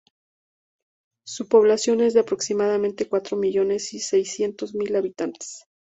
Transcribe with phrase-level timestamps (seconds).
[1.27, 5.65] Su población es de aproximadamente cuatro millones y seiscientos mil habitantes.